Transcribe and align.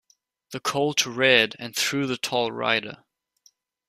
The 0.49 0.59
colt 0.59 1.05
reared 1.05 1.55
and 1.59 1.75
threw 1.75 2.07
the 2.07 2.17
tall 2.17 2.51
rider. 2.51 3.03